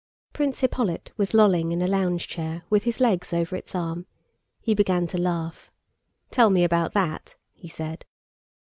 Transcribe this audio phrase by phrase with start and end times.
[0.33, 4.07] Prince Hippolyte was lolling in a lounge chair with his legs over its arm.
[4.59, 5.69] He began to laugh.
[6.31, 8.03] "Tell me about that!" he said.